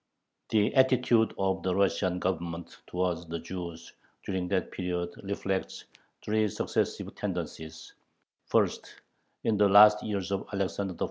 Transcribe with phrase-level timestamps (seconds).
[0.49, 3.93] The attitude of the Russian Government towards the Jews
[4.25, 5.85] during that period reflects
[6.23, 7.93] three successive tendencies:
[8.47, 8.95] first,
[9.43, 10.99] in the last years of Alexander I.'